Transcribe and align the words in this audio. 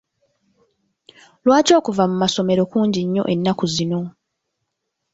Lwaki 1.45 1.71
okuva 1.79 2.03
mu 2.11 2.15
masomero 2.23 2.61
kungi 2.71 3.01
nnyo 3.03 3.23
ennaku 3.33 3.65
zino? 3.73 3.99